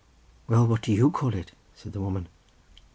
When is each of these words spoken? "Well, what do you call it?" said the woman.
"Well, 0.47 0.65
what 0.65 0.81
do 0.81 0.91
you 0.91 1.11
call 1.11 1.35
it?" 1.35 1.51
said 1.75 1.93
the 1.93 2.01
woman. 2.01 2.27